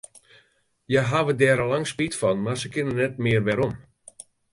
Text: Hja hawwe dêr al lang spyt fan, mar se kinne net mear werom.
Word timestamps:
Hja 0.89 1.01
hawwe 1.09 1.33
dêr 1.39 1.59
al 1.63 1.69
lang 1.71 1.87
spyt 1.91 2.15
fan, 2.19 2.37
mar 2.41 2.57
se 2.59 2.67
kinne 2.73 2.93
net 2.95 3.15
mear 3.23 3.43
werom. 3.45 3.73